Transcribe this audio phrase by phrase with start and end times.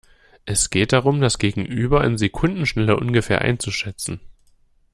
[0.45, 4.19] Es geht darum, das Gegenüber in Sekundenschnelle ungefähr einzuschätzen.